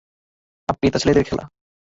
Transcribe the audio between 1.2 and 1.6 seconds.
খেলা।